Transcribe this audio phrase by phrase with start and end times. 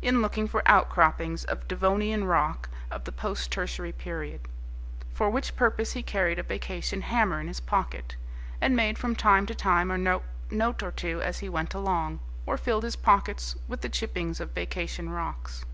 [0.00, 4.40] in looking for outcroppings of Devonian rock of the post tertiary period.
[5.12, 8.16] For which purpose he carried a vacation hammer in his pocket,
[8.58, 12.56] and made from time to time a note or two as he went along, or
[12.56, 15.66] filled his pockets with the chippings of vacation rocks.